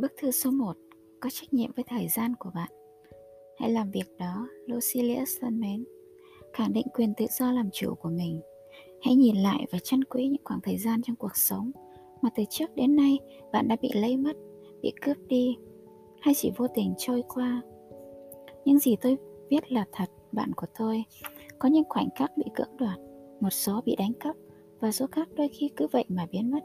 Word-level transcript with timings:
Bức 0.00 0.12
thư 0.16 0.30
số 0.30 0.50
1 0.50 0.76
Có 1.20 1.30
trách 1.30 1.54
nhiệm 1.54 1.72
với 1.76 1.84
thời 1.88 2.08
gian 2.08 2.34
của 2.38 2.50
bạn. 2.54 2.70
Hãy 3.58 3.70
làm 3.70 3.90
việc 3.90 4.16
đó, 4.18 4.48
Lucilius 4.66 5.30
thân 5.40 5.60
mến. 5.60 5.84
Khẳng 6.52 6.72
định 6.72 6.86
quyền 6.94 7.14
tự 7.14 7.26
do 7.38 7.52
làm 7.52 7.70
chủ 7.72 7.94
của 7.94 8.08
mình. 8.08 8.40
Hãy 9.02 9.14
nhìn 9.14 9.36
lại 9.36 9.66
và 9.72 9.78
trân 9.78 10.04
quý 10.04 10.28
những 10.28 10.44
khoảng 10.44 10.60
thời 10.60 10.78
gian 10.78 11.02
trong 11.02 11.16
cuộc 11.16 11.36
sống 11.36 11.70
Mà 12.22 12.30
từ 12.34 12.42
trước 12.50 12.74
đến 12.74 12.96
nay 12.96 13.18
bạn 13.52 13.68
đã 13.68 13.76
bị 13.82 13.90
lấy 13.94 14.16
mất, 14.16 14.36
bị 14.82 14.92
cướp 15.00 15.16
đi 15.26 15.56
Hay 16.20 16.34
chỉ 16.34 16.50
vô 16.56 16.66
tình 16.74 16.94
trôi 16.98 17.22
qua. 17.28 17.62
Những 18.64 18.78
gì 18.78 18.96
tôi 19.00 19.16
biết 19.48 19.72
là 19.72 19.84
thật, 19.92 20.10
bạn 20.32 20.52
của 20.56 20.66
tôi. 20.78 21.04
Có 21.58 21.68
những 21.68 21.84
khoảnh 21.88 22.08
khắc 22.14 22.36
bị 22.36 22.44
cưỡng 22.54 22.76
đoạt 22.76 22.98
Một 23.40 23.50
số 23.50 23.80
bị 23.84 23.96
đánh 23.96 24.12
cắp 24.20 24.36
Và 24.80 24.92
số 24.92 25.06
khác 25.12 25.28
đôi 25.36 25.48
khi 25.48 25.70
cứ 25.76 25.86
vậy 25.92 26.04
mà 26.08 26.26
biến 26.32 26.50
mất 26.50 26.60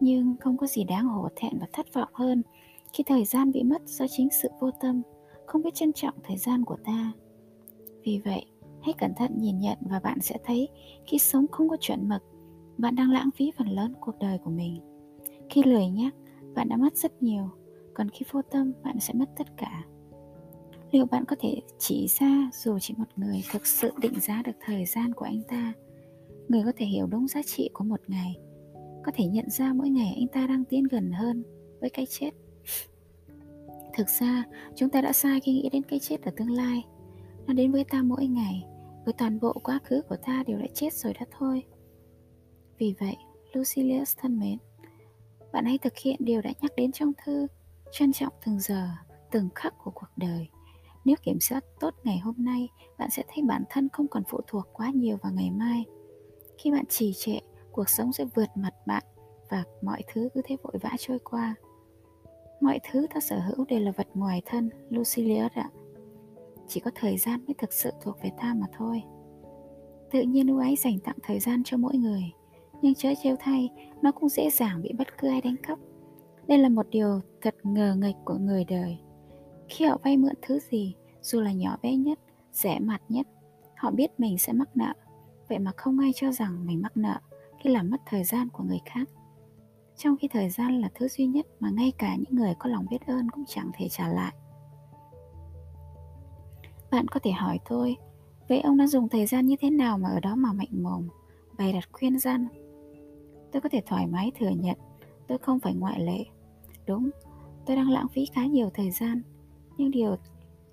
nhưng 0.00 0.36
không 0.40 0.56
có 0.56 0.66
gì 0.66 0.84
đáng 0.84 1.08
hổ 1.08 1.28
thẹn 1.36 1.52
và 1.60 1.66
thất 1.72 1.94
vọng 1.94 2.10
hơn 2.12 2.42
khi 2.92 3.04
thời 3.06 3.24
gian 3.24 3.52
bị 3.52 3.62
mất 3.62 3.82
do 3.86 4.06
chính 4.08 4.28
sự 4.42 4.48
vô 4.60 4.70
tâm, 4.80 5.02
không 5.46 5.62
biết 5.62 5.74
trân 5.74 5.92
trọng 5.92 6.14
thời 6.22 6.36
gian 6.36 6.64
của 6.64 6.76
ta. 6.84 7.12
Vì 8.04 8.20
vậy, 8.24 8.44
hãy 8.82 8.94
cẩn 8.98 9.14
thận 9.16 9.30
nhìn 9.38 9.60
nhận 9.60 9.78
và 9.80 10.00
bạn 10.00 10.20
sẽ 10.20 10.36
thấy 10.44 10.68
khi 11.06 11.18
sống 11.18 11.46
không 11.50 11.68
có 11.68 11.76
chuẩn 11.80 12.08
mực, 12.08 12.22
bạn 12.78 12.94
đang 12.94 13.10
lãng 13.10 13.30
phí 13.36 13.50
phần 13.58 13.68
lớn 13.68 13.94
cuộc 14.00 14.18
đời 14.20 14.38
của 14.44 14.50
mình. 14.50 14.80
Khi 15.50 15.62
lười 15.62 15.86
nhắc 15.86 16.14
bạn 16.54 16.68
đã 16.68 16.76
mất 16.76 16.96
rất 16.96 17.22
nhiều, 17.22 17.48
còn 17.94 18.08
khi 18.08 18.26
vô 18.30 18.42
tâm, 18.42 18.72
bạn 18.84 19.00
sẽ 19.00 19.14
mất 19.14 19.30
tất 19.36 19.56
cả. 19.56 19.84
Liệu 20.90 21.06
bạn 21.06 21.24
có 21.24 21.36
thể 21.40 21.60
chỉ 21.78 22.06
ra 22.06 22.50
dù 22.52 22.78
chỉ 22.78 22.94
một 22.96 23.08
người 23.16 23.42
thực 23.52 23.66
sự 23.66 23.90
định 24.00 24.20
giá 24.20 24.42
được 24.44 24.52
thời 24.60 24.84
gian 24.84 25.14
của 25.14 25.24
anh 25.24 25.42
ta? 25.48 25.72
Người 26.48 26.62
có 26.64 26.72
thể 26.76 26.86
hiểu 26.86 27.06
đúng 27.06 27.28
giá 27.28 27.40
trị 27.46 27.70
của 27.72 27.84
một 27.84 28.00
ngày 28.06 28.36
có 29.04 29.12
thể 29.14 29.26
nhận 29.26 29.50
ra 29.50 29.72
mỗi 29.72 29.88
ngày 29.88 30.14
anh 30.16 30.28
ta 30.28 30.46
đang 30.46 30.64
tiến 30.64 30.84
gần 30.84 31.12
hơn 31.12 31.44
với 31.80 31.90
cái 31.90 32.06
chết. 32.10 32.30
Thực 33.96 34.08
ra, 34.08 34.44
chúng 34.76 34.88
ta 34.88 35.00
đã 35.00 35.12
sai 35.12 35.40
khi 35.40 35.52
nghĩ 35.52 35.68
đến 35.72 35.82
cái 35.82 35.98
chết 35.98 36.22
ở 36.22 36.30
tương 36.36 36.50
lai. 36.50 36.84
Nó 37.46 37.54
đến 37.54 37.72
với 37.72 37.84
ta 37.84 38.02
mỗi 38.02 38.26
ngày, 38.26 38.64
với 39.04 39.14
toàn 39.18 39.40
bộ 39.40 39.52
quá 39.64 39.78
khứ 39.84 40.02
của 40.08 40.16
ta 40.26 40.44
đều 40.46 40.58
đã 40.58 40.66
chết 40.74 40.92
rồi 40.92 41.12
đó 41.20 41.26
thôi. 41.38 41.62
Vì 42.78 42.94
vậy, 43.00 43.16
lucilius 43.52 44.16
thân 44.16 44.40
mến, 44.40 44.58
bạn 45.52 45.64
hãy 45.64 45.78
thực 45.78 45.98
hiện 45.98 46.16
điều 46.18 46.40
đã 46.40 46.50
nhắc 46.60 46.72
đến 46.76 46.92
trong 46.92 47.12
thư, 47.24 47.46
trân 47.92 48.12
trọng 48.12 48.32
từng 48.46 48.60
giờ, 48.60 48.88
từng 49.30 49.48
khắc 49.54 49.74
của 49.84 49.90
cuộc 49.90 50.08
đời. 50.16 50.48
Nếu 51.04 51.16
kiểm 51.22 51.40
soát 51.40 51.64
tốt 51.80 51.94
ngày 52.04 52.18
hôm 52.18 52.34
nay, 52.38 52.68
bạn 52.98 53.10
sẽ 53.10 53.22
thấy 53.28 53.44
bản 53.44 53.64
thân 53.70 53.88
không 53.92 54.08
còn 54.08 54.22
phụ 54.28 54.40
thuộc 54.46 54.66
quá 54.72 54.90
nhiều 54.94 55.16
vào 55.22 55.32
ngày 55.32 55.50
mai. 55.50 55.84
Khi 56.58 56.70
bạn 56.70 56.84
trì 56.88 57.12
trệ 57.16 57.38
cuộc 57.72 57.88
sống 57.88 58.12
sẽ 58.12 58.24
vượt 58.34 58.48
mặt 58.54 58.74
bạn 58.86 59.02
và 59.50 59.64
mọi 59.82 60.02
thứ 60.12 60.28
cứ 60.34 60.40
thế 60.44 60.56
vội 60.62 60.74
vã 60.82 60.90
trôi 60.98 61.18
qua. 61.18 61.54
Mọi 62.60 62.78
thứ 62.90 63.06
ta 63.14 63.20
sở 63.20 63.40
hữu 63.40 63.64
đều 63.64 63.80
là 63.80 63.92
vật 63.96 64.06
ngoài 64.14 64.42
thân, 64.46 64.70
lucilius 64.90 65.52
ạ. 65.52 65.70
Chỉ 66.68 66.80
có 66.80 66.90
thời 66.94 67.16
gian 67.16 67.46
mới 67.46 67.54
thực 67.58 67.72
sự 67.72 67.90
thuộc 68.02 68.16
về 68.22 68.30
ta 68.40 68.54
mà 68.54 68.66
thôi. 68.78 69.02
Tự 70.10 70.22
nhiên 70.22 70.48
ưu 70.48 70.58
ái 70.58 70.76
dành 70.76 70.98
tặng 70.98 71.16
thời 71.22 71.40
gian 71.40 71.62
cho 71.64 71.76
mỗi 71.76 71.96
người, 71.96 72.22
nhưng 72.82 72.94
chớ 72.94 73.08
trêu 73.22 73.36
thay, 73.40 73.70
nó 74.02 74.12
cũng 74.12 74.28
dễ 74.28 74.50
dàng 74.50 74.82
bị 74.82 74.92
bất 74.98 75.18
cứ 75.18 75.28
ai 75.28 75.40
đánh 75.40 75.56
cắp. 75.62 75.78
Đây 76.46 76.58
là 76.58 76.68
một 76.68 76.86
điều 76.90 77.20
thật 77.40 77.54
ngờ 77.62 77.96
nghịch 77.98 78.16
của 78.24 78.34
người 78.34 78.64
đời. 78.64 78.98
Khi 79.68 79.84
họ 79.84 79.98
vay 80.04 80.16
mượn 80.16 80.34
thứ 80.42 80.58
gì, 80.70 80.94
dù 81.22 81.40
là 81.40 81.52
nhỏ 81.52 81.76
bé 81.82 81.96
nhất, 81.96 82.18
rẻ 82.52 82.78
mặt 82.78 83.02
nhất, 83.08 83.26
họ 83.76 83.90
biết 83.90 84.20
mình 84.20 84.38
sẽ 84.38 84.52
mắc 84.52 84.68
nợ. 84.74 84.92
Vậy 85.48 85.58
mà 85.58 85.72
không 85.76 85.98
ai 85.98 86.10
cho 86.14 86.32
rằng 86.32 86.66
mình 86.66 86.82
mắc 86.82 86.96
nợ 86.96 87.20
khi 87.62 87.70
làm 87.70 87.90
mất 87.90 88.00
thời 88.06 88.24
gian 88.24 88.48
của 88.48 88.64
người 88.64 88.80
khác. 88.84 89.08
Trong 89.96 90.16
khi 90.16 90.28
thời 90.28 90.50
gian 90.50 90.80
là 90.80 90.90
thứ 90.94 91.08
duy 91.08 91.26
nhất 91.26 91.46
mà 91.60 91.70
ngay 91.70 91.92
cả 91.98 92.16
những 92.16 92.34
người 92.34 92.54
có 92.58 92.70
lòng 92.70 92.86
biết 92.90 93.06
ơn 93.06 93.30
cũng 93.30 93.44
chẳng 93.46 93.70
thể 93.74 93.88
trả 93.88 94.08
lại. 94.08 94.34
Bạn 96.90 97.08
có 97.08 97.20
thể 97.22 97.30
hỏi 97.30 97.58
tôi, 97.68 97.96
vậy 98.48 98.60
ông 98.60 98.76
đã 98.76 98.86
dùng 98.86 99.08
thời 99.08 99.26
gian 99.26 99.46
như 99.46 99.56
thế 99.60 99.70
nào 99.70 99.98
mà 99.98 100.08
ở 100.08 100.20
đó 100.20 100.34
mà 100.34 100.52
mạnh 100.52 100.82
mồm, 100.82 101.08
bày 101.58 101.72
đặt 101.72 101.88
khuyên 101.92 102.18
gian 102.18 102.48
tôi 103.52 103.60
có 103.60 103.68
thể 103.68 103.82
thoải 103.86 104.06
mái 104.06 104.32
thừa 104.38 104.48
nhận, 104.48 104.76
tôi 105.28 105.38
không 105.38 105.60
phải 105.60 105.74
ngoại 105.74 106.00
lệ. 106.00 106.24
Đúng, 106.86 107.10
tôi 107.66 107.76
đang 107.76 107.90
lãng 107.90 108.08
phí 108.08 108.26
khá 108.26 108.46
nhiều 108.46 108.70
thời 108.74 108.90
gian, 108.90 109.22
nhưng 109.76 109.90
điều 109.90 110.16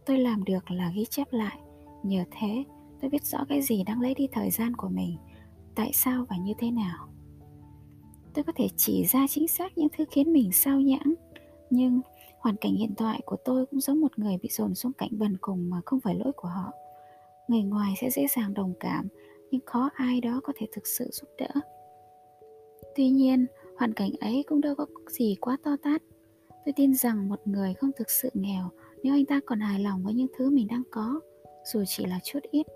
tôi 0.06 0.18
làm 0.18 0.44
được 0.44 0.72
là 0.72 0.92
ghi 0.96 1.06
chép 1.06 1.28
lại. 1.32 1.60
Nhờ 2.04 2.24
thế, 2.32 2.64
tôi 3.02 3.10
biết 3.10 3.24
rõ 3.24 3.46
cái 3.50 3.62
gì 3.62 3.84
đang 3.84 4.02
lấy 4.02 4.14
đi 4.14 4.28
thời 4.32 4.50
gian 4.50 4.76
của 4.76 4.90
mình 4.90 5.18
tại 5.80 5.92
sao 5.94 6.26
và 6.30 6.36
như 6.38 6.54
thế 6.58 6.72
nào. 6.72 7.08
Tôi 8.34 8.44
có 8.44 8.54
thể 8.56 8.68
chỉ 8.78 9.06
ra 9.06 9.26
chính 9.30 9.48
xác 9.48 9.78
những 9.78 9.88
thứ 9.98 10.06
khiến 10.12 10.34
mình 10.34 10.52
sao 10.52 10.80
nhãng, 10.80 11.14
nhưng 11.70 12.02
hoàn 12.40 12.56
cảnh 12.56 12.76
hiện 12.76 12.94
tại 12.98 13.22
của 13.26 13.36
tôi 13.46 13.66
cũng 13.66 13.80
giống 13.80 14.02
một 14.02 14.20
người 14.20 14.38
bị 14.42 14.50
dồn 14.52 14.76
xuống 14.76 14.94
cảnh 14.94 15.10
bần 15.12 15.38
cùng 15.42 15.70
mà 15.70 15.82
không 15.86 16.00
phải 16.00 16.16
lỗi 16.16 16.32
của 16.36 16.48
họ. 16.48 16.72
Người 17.48 17.62
ngoài 17.62 17.94
sẽ 18.02 18.10
dễ 18.10 18.28
dàng 18.36 18.54
đồng 18.54 18.74
cảm, 18.80 19.08
nhưng 19.52 19.62
khó 19.66 19.90
ai 19.94 20.22
đó 20.22 20.42
có 20.44 20.54
thể 20.56 20.68
thực 20.72 20.88
sự 20.88 21.10
giúp 21.12 21.28
đỡ. 21.38 21.62
Tuy 22.96 23.10
nhiên, 23.10 23.46
hoàn 23.78 23.94
cảnh 23.94 24.12
ấy 24.20 24.44
cũng 24.48 24.62
đâu 24.62 24.76
có 24.76 24.86
gì 25.10 25.36
quá 25.42 25.58
to 25.64 25.76
tát. 25.84 26.02
Tôi 26.66 26.74
tin 26.76 26.94
rằng 26.94 27.30
một 27.30 27.40
người 27.46 27.74
không 27.74 27.92
thực 27.98 28.10
sự 28.10 28.30
nghèo, 28.34 28.70
nếu 29.04 29.14
anh 29.14 29.26
ta 29.26 29.40
còn 29.46 29.60
hài 29.60 29.80
lòng 29.80 30.04
với 30.04 30.14
những 30.14 30.28
thứ 30.38 30.50
mình 30.50 30.68
đang 30.68 30.84
có, 30.92 31.20
dù 31.74 31.84
chỉ 31.88 32.06
là 32.06 32.20
chút 32.24 32.40
ít, 32.52 32.68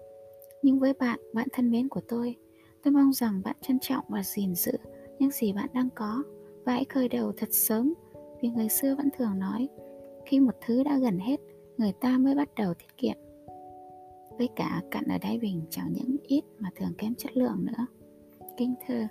nhưng 0.61 0.79
với 0.79 0.93
bạn 0.93 1.19
bạn 1.33 1.47
thân 1.53 1.71
mến 1.71 1.89
của 1.89 2.01
tôi 2.07 2.35
tôi 2.83 2.93
mong 2.93 3.13
rằng 3.13 3.41
bạn 3.45 3.55
trân 3.61 3.79
trọng 3.79 4.05
và 4.07 4.23
gìn 4.23 4.55
giữ 4.55 4.71
những 5.19 5.31
gì 5.31 5.53
bạn 5.53 5.69
đang 5.73 5.89
có 5.95 6.23
và 6.65 6.73
hãy 6.73 6.85
khởi 6.85 7.09
đầu 7.09 7.31
thật 7.37 7.49
sớm. 7.51 7.93
Vì 8.41 8.49
người 8.49 8.69
xưa 8.69 8.95
vẫn 8.95 9.09
thường 9.17 9.39
nói, 9.39 9.69
khi 10.25 10.39
một 10.39 10.55
thứ 10.65 10.83
đã 10.83 10.97
gần 10.97 11.19
hết, 11.19 11.37
người 11.77 11.91
ta 12.01 12.17
mới 12.17 12.35
bắt 12.35 12.49
đầu 12.55 12.73
tiết 12.73 12.97
kiệm. 12.97 13.17
Với 14.37 14.49
cả 14.55 14.81
cặn 14.91 15.03
ở 15.07 15.17
đáy 15.17 15.39
bình 15.39 15.61
chẳng 15.69 15.93
những 15.93 16.17
ít 16.23 16.41
mà 16.59 16.69
thường 16.75 16.93
kém 16.97 17.15
chất 17.15 17.37
lượng 17.37 17.65
nữa. 17.65 17.85
Kinh 18.57 18.73
thơ 18.87 19.07